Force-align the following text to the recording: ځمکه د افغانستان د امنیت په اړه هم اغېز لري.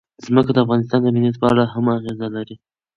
ځمکه 0.25 0.51
د 0.53 0.57
افغانستان 0.65 0.99
د 1.01 1.05
امنیت 1.11 1.35
په 1.39 1.45
اړه 1.51 1.63
هم 1.73 1.85
اغېز 1.97 2.19
لري. 2.35 2.55